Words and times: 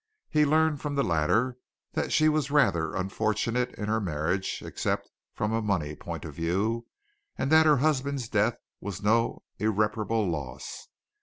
He 0.31 0.47
learned 0.47 0.81
from 0.81 0.95
the 0.95 1.03
latter 1.03 1.59
that 1.93 2.11
she 2.11 2.27
was 2.27 2.49
rather 2.49 2.95
unfortunate 2.95 3.75
in 3.75 3.85
her 3.85 4.01
marriage 4.01 4.63
except 4.65 5.11
from 5.35 5.53
a 5.53 5.61
money 5.61 5.95
point 5.95 6.25
of 6.25 6.33
view, 6.33 6.87
and 7.37 7.51
that 7.51 7.67
her 7.67 7.77
husband's 7.77 8.27
death 8.27 8.57
was 8.79 9.03
no 9.03 9.43
irreparable 9.59 10.27
loss. 10.27 10.87